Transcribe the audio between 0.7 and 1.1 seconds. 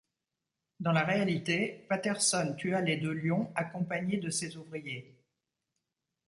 Dans la